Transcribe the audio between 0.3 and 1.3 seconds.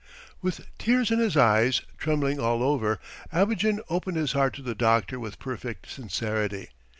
."With tears in